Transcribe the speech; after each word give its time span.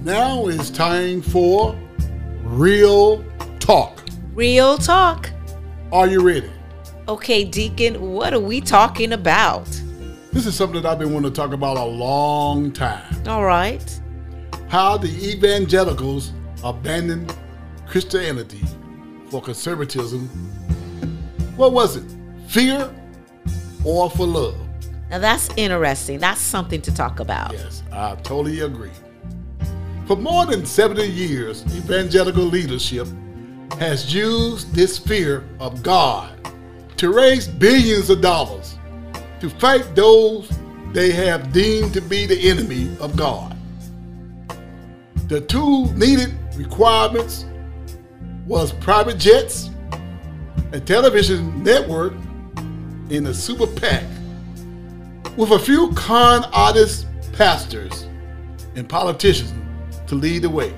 Now 0.00 0.46
is 0.46 0.70
time 0.70 1.20
for 1.20 1.76
real 2.44 3.24
talk. 3.58 4.00
Real 4.32 4.78
talk. 4.78 5.28
Are 5.90 6.06
you 6.06 6.20
ready? 6.20 6.50
Okay, 7.08 7.42
Deacon, 7.42 8.12
what 8.12 8.32
are 8.32 8.38
we 8.38 8.60
talking 8.60 9.12
about? 9.12 9.66
This 10.32 10.46
is 10.46 10.54
something 10.54 10.80
that 10.80 10.88
I've 10.88 11.00
been 11.00 11.12
wanting 11.12 11.32
to 11.32 11.36
talk 11.36 11.52
about 11.52 11.76
a 11.76 11.84
long 11.84 12.70
time. 12.70 13.26
All 13.26 13.44
right. 13.44 14.00
How 14.68 14.98
the 14.98 15.08
evangelicals 15.08 16.32
abandoned 16.62 17.34
Christianity 17.88 18.62
for 19.30 19.42
conservatism. 19.42 20.28
What 21.56 21.72
was 21.72 21.96
it? 21.96 22.04
Fear 22.46 22.94
or 23.84 24.08
for 24.10 24.26
love? 24.26 24.54
Now 25.10 25.18
that's 25.18 25.48
interesting. 25.56 26.20
That's 26.20 26.40
something 26.40 26.82
to 26.82 26.94
talk 26.94 27.18
about. 27.18 27.52
Yes, 27.52 27.82
I 27.90 28.14
totally 28.16 28.60
agree. 28.60 28.92
For 30.08 30.16
more 30.16 30.46
than 30.46 30.64
70 30.64 31.06
years, 31.06 31.62
evangelical 31.76 32.44
leadership 32.44 33.06
has 33.78 34.14
used 34.14 34.74
this 34.74 34.96
fear 34.96 35.46
of 35.60 35.82
God 35.82 36.34
to 36.96 37.12
raise 37.12 37.46
billions 37.46 38.08
of 38.08 38.22
dollars 38.22 38.78
to 39.40 39.50
fight 39.50 39.94
those 39.94 40.50
they 40.94 41.12
have 41.12 41.52
deemed 41.52 41.92
to 41.92 42.00
be 42.00 42.24
the 42.24 42.48
enemy 42.48 42.90
of 43.00 43.18
God. 43.18 43.54
The 45.26 45.42
two 45.42 45.92
needed 45.92 46.34
requirements 46.56 47.44
was 48.46 48.72
private 48.72 49.18
jets, 49.18 49.68
a 50.72 50.80
television 50.80 51.62
network, 51.62 52.14
and 53.10 53.28
a 53.28 53.34
super 53.34 53.66
PAC 53.66 54.04
with 55.36 55.50
a 55.50 55.58
few 55.58 55.92
con 55.92 56.46
artists, 56.54 57.04
pastors, 57.34 58.06
and 58.74 58.88
politicians 58.88 59.52
to 60.08 60.14
lead 60.14 60.42
the 60.42 60.50
way. 60.50 60.74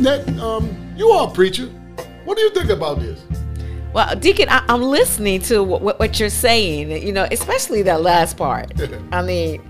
Ned, 0.00 0.38
um, 0.40 0.76
you 0.96 1.08
are 1.08 1.28
a 1.28 1.30
preacher. 1.30 1.66
What 2.24 2.36
do 2.36 2.42
you 2.42 2.50
think 2.50 2.70
about 2.70 3.00
this? 3.00 3.20
Well, 3.92 4.16
Deacon, 4.16 4.48
I, 4.48 4.64
am 4.68 4.82
listening 4.82 5.40
to 5.42 5.62
what, 5.62 5.98
what, 6.00 6.18
you're 6.18 6.28
saying, 6.28 7.06
you 7.06 7.12
know, 7.12 7.28
especially 7.30 7.82
that 7.82 8.02
last 8.02 8.36
part. 8.36 8.72
I 9.12 9.22
mean, 9.22 9.62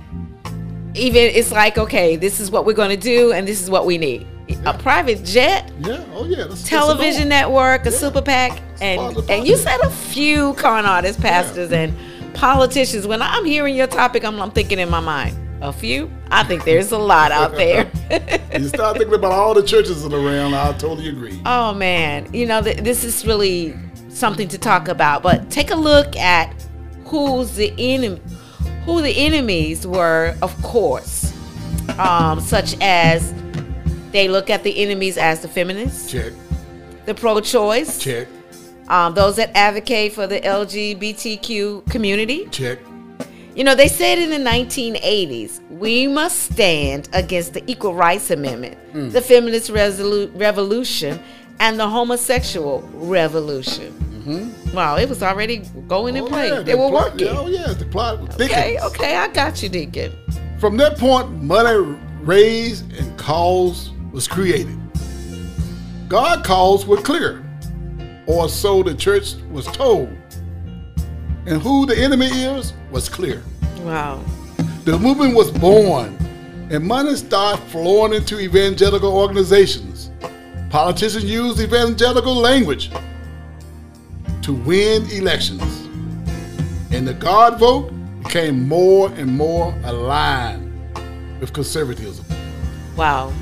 even 0.95 1.23
it's 1.25 1.53
like, 1.53 1.77
okay, 1.77 2.17
this 2.17 2.41
is 2.41 2.51
what 2.51 2.65
we're 2.65 2.73
going 2.73 2.91
to 2.91 2.97
do, 2.97 3.33
and 3.33 3.47
this 3.47 3.63
is 3.63 3.69
what 3.69 3.85
we 3.85 3.99
need. 3.99 4.27
Yeah. 4.49 4.71
A 4.71 4.79
private 4.79 5.25
jet, 5.25 5.71
yeah, 5.81 6.05
oh 6.13 6.27
yeah, 6.27 6.45
that's, 6.45 6.63
television 6.69 7.29
that's 7.29 7.49
network, 7.49 7.87
a 7.87 7.91
yeah. 7.91 7.97
super 7.97 8.21
PAC, 8.21 8.61
and 8.83 9.17
and 9.31 9.47
you 9.47 9.57
said 9.57 9.81
a 9.81 9.89
few 9.89 10.53
con 10.55 10.85
artists, 10.85 11.21
pastors, 11.21 11.71
yeah. 11.71 11.79
and 11.81 12.35
politicians. 12.35 13.07
When 13.07 13.23
I'm 13.23 13.47
hearing 13.47 13.75
your 13.75 13.87
topic, 13.87 14.23
I'm, 14.23 14.41
I'm 14.41 14.51
thinking 14.51 14.79
in 14.79 14.91
my 14.91 15.01
mind, 15.01 15.35
a 15.65 15.73
few. 15.73 16.11
I 16.31 16.45
think 16.45 16.65
there's 16.65 16.93
a 16.93 16.99
lot 16.99 17.33
out 17.33 17.53
there. 17.53 17.91
you 18.59 18.69
start 18.69 18.99
thinking 18.99 19.15
about 19.15 19.33
all 19.33 19.55
the 19.55 19.63
churches 19.63 20.05
around. 20.05 20.55
I 20.55 20.73
totally 20.73 21.09
agree. 21.09 21.41
Oh 21.47 21.75
man, 21.75 22.33
you 22.33 22.47
know 22.47 22.63
th- 22.63 22.79
this 22.79 23.03
is 23.03 23.27
really 23.27 23.75
something 24.11 24.47
to 24.49 24.59
talk 24.59 24.89
about. 24.89 25.23
But 25.23 25.51
take 25.51 25.71
a 25.71 25.77
look 25.77 26.17
at 26.17 26.55
who's 27.07 27.57
the 27.57 27.73
enemy, 27.79 28.21
who 28.85 29.01
the 29.01 29.11
enemies 29.11 29.87
were. 29.87 30.37
Of 30.43 30.55
course, 30.63 31.33
um, 31.99 32.41
such 32.41 32.77
as 32.81 33.35
they 34.13 34.29
look 34.29 34.51
at 34.51 34.63
the 34.63 34.83
enemies 34.83 35.17
as 35.17 35.41
the 35.41 35.49
feminists. 35.49 36.11
Check. 36.11 36.33
The 37.07 37.15
pro-choice. 37.15 37.99
Check. 37.99 38.29
Um, 38.89 39.15
those 39.15 39.37
that 39.37 39.51
advocate 39.55 40.13
for 40.13 40.27
the 40.27 40.41
LGBTQ 40.41 41.91
community. 41.91 42.47
Check. 42.51 42.79
You 43.55 43.63
know, 43.63 43.77
they 43.77 43.87
said 43.87 44.19
in 44.19 44.31
the 44.31 44.51
1980s, 44.51 45.61
we 45.71 46.09
must 46.09 46.53
stand 46.53 47.09
against 47.13 47.53
the 47.55 47.63
Equal 47.71 47.95
Rights 47.95 48.33
Amendment, 48.33 48.77
mm. 48.93 49.13
the 49.13 49.21
feminist 49.21 49.71
resolu- 49.71 50.31
revolution, 50.35 51.21
and 51.61 51.79
the 51.79 51.89
homosexual 51.89 52.81
revolution. 52.95 53.93
Mm-hmm. 53.93 54.75
Wow, 54.75 54.97
it 54.97 55.09
was 55.09 55.23
already 55.23 55.59
going 55.87 56.17
in 56.17 56.25
oh, 56.25 56.27
place. 56.27 56.51
Yeah, 56.51 56.61
they 56.63 56.75
were 56.75 56.89
plot, 56.89 57.13
working. 57.13 57.29
Oh, 57.29 57.47
yeah, 57.47 57.73
the 57.73 57.85
plot 57.85 58.21
was 58.21 58.35
Okay, 58.41 58.77
okay, 58.81 59.17
I 59.17 59.29
got 59.29 59.63
you, 59.63 59.69
Deacon. 59.69 60.13
From 60.59 60.77
that 60.79 60.99
point, 60.99 61.31
money 61.41 61.97
raised 62.23 62.93
and 62.95 63.17
cause 63.17 63.93
was 64.11 64.27
created. 64.27 64.81
God 66.09 66.45
calls 66.45 66.87
were 66.87 66.97
clear, 66.97 67.45
or 68.27 68.49
so 68.49 68.83
the 68.83 68.95
church 68.95 69.35
was 69.53 69.67
told 69.67 70.09
and 71.47 71.61
who 71.61 71.87
the 71.87 71.97
enemy 71.97 72.27
is 72.27 72.73
was 72.91 73.09
clear. 73.09 73.43
Wow. 73.81 74.25
The 74.85 74.99
movement 74.99 75.35
was 75.35 75.51
born, 75.51 76.17
and 76.71 76.85
money 76.85 77.17
started 77.17 77.63
flowing 77.67 78.13
into 78.15 78.39
evangelical 78.41 79.17
organizations. 79.17 80.11
Politicians 80.71 81.25
used 81.25 81.61
evangelical 81.61 82.35
language 82.35 82.91
to 84.43 84.53
win 84.53 85.09
elections, 85.11 85.63
and 86.93 87.07
the 87.07 87.15
God 87.15 87.59
vote 87.59 87.93
became 88.23 88.67
more 88.67 89.11
and 89.13 89.31
more 89.31 89.75
aligned 89.85 90.73
with 91.41 91.53
conservatism. 91.53 92.25
Wow. 92.97 93.33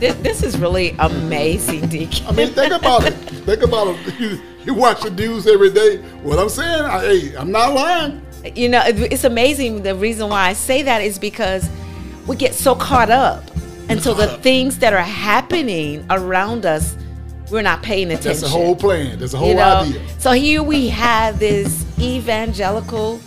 This, 0.00 0.14
this 0.14 0.42
is 0.42 0.58
really 0.58 0.96
amazing, 0.98 1.86
Deacon. 1.88 2.26
I 2.26 2.32
mean, 2.32 2.48
think 2.48 2.72
about 2.72 3.04
it. 3.04 3.12
Think 3.12 3.62
about 3.62 3.88
it. 3.88 4.40
You 4.62 4.74
watch 4.74 5.00
the 5.00 5.10
news 5.10 5.46
every 5.46 5.70
day. 5.70 5.96
What 6.22 6.38
I'm 6.38 6.50
saying, 6.50 6.82
I, 6.82 7.00
hey, 7.00 7.34
I'm 7.34 7.50
not 7.50 7.72
lying. 7.72 8.20
You 8.54 8.68
know, 8.68 8.82
it's 8.84 9.24
amazing. 9.24 9.84
The 9.84 9.94
reason 9.94 10.28
why 10.28 10.48
I 10.48 10.52
say 10.52 10.82
that 10.82 11.00
is 11.00 11.18
because 11.18 11.66
we 12.26 12.36
get 12.36 12.52
so 12.52 12.74
caught 12.74 13.08
up. 13.08 13.42
And 13.88 14.02
so 14.02 14.12
the 14.12 14.28
things 14.38 14.78
that 14.80 14.92
are 14.92 15.00
happening 15.00 16.04
around 16.10 16.66
us, 16.66 16.94
we're 17.50 17.62
not 17.62 17.82
paying 17.82 18.08
attention. 18.08 18.28
That's 18.28 18.42
a 18.42 18.48
whole 18.50 18.76
plan. 18.76 19.18
That's 19.18 19.32
a 19.32 19.38
whole 19.38 19.48
you 19.48 19.54
know? 19.54 19.78
idea. 19.78 20.08
So 20.18 20.32
here 20.32 20.62
we 20.62 20.88
have 20.90 21.38
this 21.38 21.82
evangelical 21.98 23.18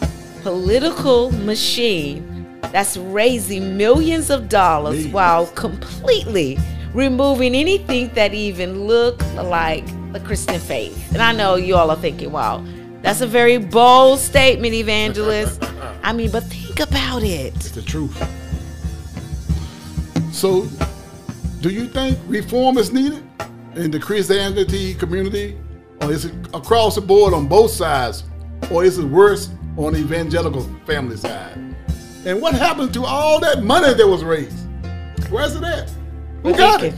political 0.43 1.31
machine 1.31 2.32
that's 2.71 2.97
raising 2.97 3.77
millions 3.77 4.29
of 4.29 4.49
dollars 4.49 4.95
millions. 4.95 5.13
while 5.13 5.47
completely 5.47 6.57
removing 6.93 7.55
anything 7.55 8.13
that 8.13 8.33
even 8.33 8.85
look 8.85 9.21
like 9.35 9.85
the 10.13 10.19
Christian 10.19 10.59
faith. 10.59 11.11
And 11.11 11.21
I 11.21 11.31
know 11.31 11.55
you 11.55 11.75
all 11.75 11.89
are 11.89 11.97
thinking, 11.97 12.31
wow, 12.31 12.63
that's 13.01 13.21
a 13.21 13.27
very 13.27 13.57
bold 13.57 14.19
statement, 14.19 14.73
evangelist. 14.73 15.63
I 16.03 16.13
mean, 16.13 16.31
but 16.31 16.43
think 16.43 16.79
about 16.79 17.23
it. 17.23 17.55
It's 17.55 17.71
the 17.71 17.81
truth. 17.81 18.15
So, 20.31 20.67
do 21.61 21.69
you 21.69 21.87
think 21.87 22.17
reform 22.27 22.77
is 22.77 22.91
needed 22.91 23.23
in 23.75 23.91
the 23.91 23.99
Christianity 23.99 24.93
community? 24.93 25.57
Or 26.01 26.11
is 26.11 26.25
it 26.25 26.33
across 26.53 26.95
the 26.95 27.01
board 27.01 27.33
on 27.33 27.47
both 27.47 27.71
sides? 27.71 28.23
Or 28.71 28.83
is 28.83 28.97
it 28.97 29.05
worse 29.05 29.49
on 29.77 29.93
the 29.93 29.99
evangelical 29.99 30.61
family 30.85 31.17
side? 31.17 31.72
And 32.25 32.41
what 32.41 32.53
happened 32.53 32.93
to 32.93 33.05
all 33.05 33.39
that 33.41 33.63
money 33.63 33.93
that 33.93 34.07
was 34.07 34.23
raised? 34.23 34.57
Where's 35.29 35.55
it 35.55 35.63
at? 35.63 35.91
Who 36.43 36.55
got 36.55 36.83
it? 36.83 36.93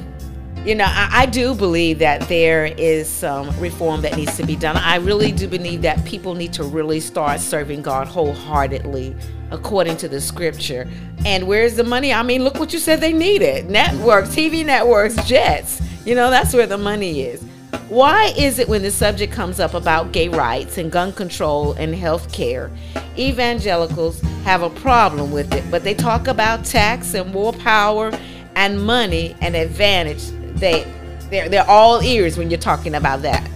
you 0.65 0.73
know, 0.73 0.85
I, 0.87 1.09
I, 1.11 1.25
do 1.27 1.53
believe 1.53 1.99
that 1.99 2.27
there 2.27 2.65
is 2.65 3.07
some 3.07 3.57
reform 3.59 4.01
that 4.01 4.17
needs 4.17 4.35
to 4.37 4.45
be 4.45 4.55
done. 4.55 4.75
I 4.77 4.95
really 4.95 5.31
do 5.31 5.47
believe 5.47 5.83
that 5.83 6.03
people 6.05 6.33
need 6.33 6.53
to 6.53 6.63
really 6.63 6.99
start 6.99 7.39
serving 7.39 7.83
God 7.83 8.07
wholeheartedly 8.07 9.15
according 9.51 9.97
to 9.97 10.07
the 10.07 10.19
scripture. 10.19 10.89
And 11.23 11.47
where's 11.47 11.75
the 11.75 11.83
money? 11.83 12.11
I 12.11 12.23
mean, 12.23 12.43
look 12.43 12.55
what 12.55 12.73
you 12.73 12.79
said 12.79 12.99
they 12.99 13.13
needed 13.13 13.69
networks, 13.69 14.29
TV 14.29 14.65
networks, 14.65 15.23
jets. 15.27 15.81
You 16.03 16.15
know, 16.15 16.31
that's 16.31 16.51
where 16.51 16.65
the 16.65 16.79
money 16.79 17.21
is. 17.21 17.45
Why 17.89 18.33
is 18.37 18.59
it 18.59 18.67
when 18.67 18.81
the 18.81 18.91
subject 18.91 19.31
comes 19.31 19.59
up 19.59 19.73
about 19.73 20.11
gay 20.11 20.27
rights 20.27 20.77
and 20.77 20.91
gun 20.91 21.13
control 21.13 21.73
and 21.73 21.93
health 21.93 22.31
care, 22.31 22.71
evangelicals 23.17 24.21
have 24.43 24.63
a 24.63 24.69
problem 24.69 25.31
with 25.31 25.53
it, 25.53 25.63
but 25.69 25.83
they 25.83 25.93
talk 25.93 26.27
about 26.27 26.65
tax 26.65 27.13
and 27.13 27.31
more 27.31 27.53
power 27.53 28.11
and 28.55 28.81
money 28.81 29.35
and 29.41 29.55
advantage 29.55 30.23
they 30.55 30.83
they're 31.29 31.49
they're 31.49 31.69
all 31.69 32.01
ears 32.01 32.37
when 32.37 32.49
you're 32.49 32.59
talking 32.59 32.95
about 32.95 33.21
that. 33.23 33.47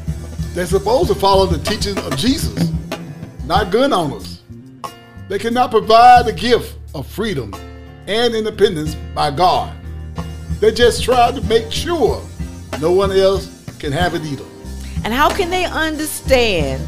They're 0.53 0.65
supposed 0.65 1.07
to 1.09 1.15
follow 1.15 1.45
the 1.45 1.59
teachings 1.63 1.97
of 1.97 2.17
Jesus, 2.17 2.71
not 3.45 3.71
gun 3.71 3.93
owners. 3.93 4.41
They 5.27 5.39
cannot 5.39 5.71
provide 5.71 6.25
the 6.25 6.33
gift 6.33 6.77
of 6.95 7.07
freedom 7.07 7.53
and 8.07 8.33
independence 8.33 8.95
by 9.13 9.31
God. 9.31 9.75
They 10.59 10.71
just 10.71 11.03
try 11.03 11.31
to 11.31 11.41
make 11.41 11.71
sure 11.71 12.21
no 12.81 12.91
one 12.91 13.11
else 13.11 13.58
can 13.79 13.91
have 13.91 14.13
it 14.13 14.23
either. 14.23 14.45
And 15.03 15.13
how 15.13 15.29
can 15.29 15.49
they 15.49 15.65
understand 15.65 16.85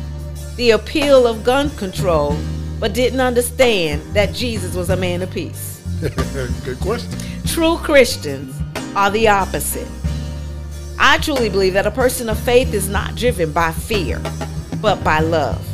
the 0.58 0.72
appeal 0.72 1.26
of 1.26 1.44
gun 1.44 1.70
control 1.72 2.38
but 2.80 2.94
didn't 2.94 3.20
understand 3.20 4.02
that 4.14 4.34
Jesus 4.34 4.76
was 4.76 4.90
a 4.90 4.98
man 4.98 5.22
of 5.22 5.32
peace? 5.32 5.82
Good 6.66 6.80
question. 6.80 7.12
True 7.46 7.78
Christians 7.78 8.56
are 8.96 9.10
the 9.12 9.28
opposite. 9.28 9.88
I 11.00 11.18
truly 11.20 11.50
believe 11.50 11.74
that 11.74 11.88
a 11.88 11.92
person 11.92 12.30
of 12.30 12.40
faith 12.40 12.74
is 12.74 12.90
not 12.90 13.16
driven 13.16 13.52
by 13.52 13.72
fear, 13.72 14.22
but 14.82 15.04
by 15.04 15.20
love. 15.20 15.66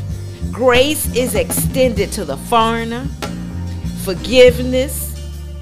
Grace 0.52 1.14
is 1.16 1.36
extended 1.36 2.12
to 2.14 2.24
the 2.24 2.38
foreigner, 2.38 3.06
forgiveness, 4.04 5.08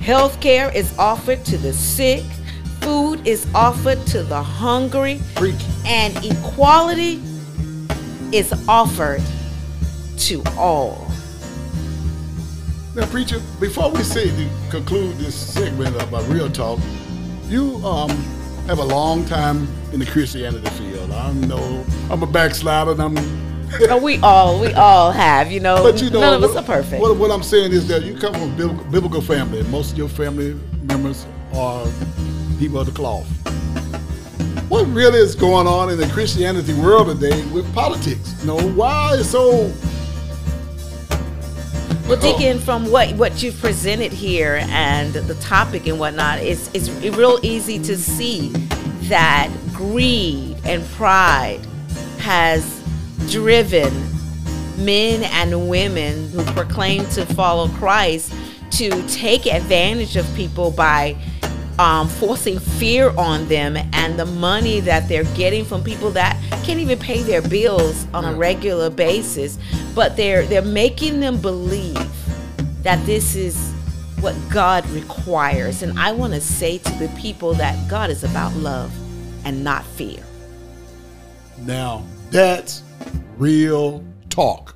Health 0.06 0.40
care 0.40 0.70
is 0.70 0.96
offered 1.00 1.44
to 1.46 1.58
the 1.58 1.74
sick. 1.74 2.24
Food 2.86 3.26
is 3.26 3.48
offered 3.56 4.06
to 4.06 4.22
the 4.22 4.44
hungry. 4.44 5.20
And 5.88 6.16
equality 6.24 7.20
is 8.32 8.54
offered 8.70 9.24
to 10.18 10.44
all. 10.56 11.08
Now, 12.96 13.08
preacher, 13.08 13.42
before 13.60 13.90
we 13.90 14.04
say 14.04 14.30
to 14.30 14.50
conclude 14.70 15.18
this 15.18 15.34
segment 15.34 15.96
of 15.96 16.10
about 16.10 16.28
real 16.28 16.48
talk, 16.48 16.80
you 17.48 17.84
um, 17.84 18.12
have 18.68 18.78
a 18.78 18.84
long 18.84 19.26
time 19.26 19.68
in 19.92 20.00
the 20.00 20.06
Christianity 20.06 20.70
field. 20.70 21.10
I 21.10 21.34
know 21.34 21.84
I'm 22.12 22.22
a 22.22 22.28
backslider, 22.28 22.92
and 22.92 23.02
I'm 23.02 23.16
Oh, 23.90 23.98
we 23.98 24.20
all 24.20 24.62
we 24.62 24.72
all 24.74 25.12
have, 25.12 25.52
you 25.52 25.60
know. 25.60 25.82
But 25.82 26.04
you 26.04 26.12
know, 26.12 26.20
none 26.20 26.44
of 26.44 26.48
us 26.48 26.56
are 26.56 26.64
perfect. 26.64 27.02
What, 27.02 27.18
what 27.18 27.32
I'm 27.32 27.42
saying 27.42 27.72
is 27.72 27.88
that 27.88 28.04
you 28.04 28.16
come 28.16 28.34
from 28.36 28.80
a 28.80 28.84
biblical 28.92 29.22
family. 29.22 29.64
Most 29.64 29.94
of 29.94 29.98
your 29.98 30.08
family 30.08 30.54
members 30.84 31.26
are 31.52 31.88
people 32.56 32.80
of 32.80 32.86
the 32.86 32.92
cloth. 32.92 33.28
What 34.70 34.86
really 34.88 35.20
is 35.20 35.36
going 35.36 35.68
on 35.68 35.90
in 35.90 35.98
the 35.98 36.08
Christianity 36.08 36.74
world 36.74 37.08
today 37.08 37.46
with 37.48 37.72
politics? 37.74 38.36
You 38.42 38.48
know, 38.48 38.70
why 38.72 39.14
is 39.14 39.30
so? 39.30 39.72
Well, 42.08 42.20
Deacon, 42.20 42.60
from 42.60 42.92
what 42.92 43.14
what 43.16 43.42
you've 43.44 43.60
presented 43.60 44.12
here 44.12 44.60
and 44.70 45.14
the 45.14 45.36
topic 45.36 45.88
and 45.88 46.00
whatnot, 46.00 46.40
it's 46.40 46.70
it's 46.74 46.90
real 47.16 47.40
easy 47.44 47.80
to 47.80 47.98
see 47.98 48.50
that 49.10 49.52
greed 49.74 50.58
and 50.66 50.84
pride 50.92 51.60
has 52.20 52.84
driven 53.30 53.94
men 54.78 55.24
and 55.24 55.70
women 55.70 56.30
who 56.30 56.44
proclaim 56.54 57.06
to 57.10 57.26
follow 57.26 57.68
Christ 57.70 58.34
to 58.72 58.90
take 59.08 59.46
advantage 59.46 60.16
of 60.16 60.32
people 60.36 60.72
by 60.72 61.16
um, 61.80 62.08
forcing 62.08 62.60
fear 62.60 63.10
on 63.18 63.48
them 63.48 63.78
and 63.78 64.18
the 64.18 64.26
money 64.26 64.80
that 64.82 65.08
they're 65.10 65.24
getting 65.36 65.66
from 65.66 65.84
people 65.84 66.10
that 66.12 66.40
can't 66.64 66.80
even 66.80 66.98
pay 66.98 67.22
their 67.22 67.42
bills 67.42 68.08
on 68.14 68.26
a 68.26 68.34
regular 68.34 68.90
basis. 68.90 69.58
But 69.94 70.16
they're 70.16 70.46
they're 70.46 70.62
making 70.62 71.20
them 71.20 71.42
believe 71.42 72.10
that 72.84 73.04
this 73.06 73.36
is 73.36 73.74
what 74.20 74.36
God 74.50 74.88
requires. 74.90 75.84
And 75.84 75.98
I 76.00 76.12
want 76.12 76.34
to 76.34 76.42
say 76.42 76.78
to 76.78 76.92
the 76.94 77.08
people 77.18 77.54
that 77.56 77.90
God 77.90 78.10
is 78.10 78.24
about 78.24 78.54
love 78.56 78.92
and 79.46 79.64
not 79.64 79.86
fear. 79.86 80.24
Now 81.60 82.04
that's 82.32 82.84
real 83.38 84.04
talk. 84.30 84.76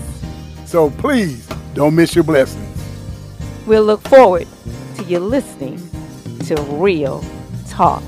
So 0.65 0.89
please 0.91 1.45
don't 1.73 1.95
miss 1.95 2.15
your 2.15 2.23
blessings. 2.23 2.63
We'll 3.67 3.83
look 3.83 4.07
forward 4.07 4.47
to 4.95 5.03
you 5.03 5.19
listening 5.19 5.81
to 6.45 6.55
Real 6.61 7.21
Talk. 7.67 8.01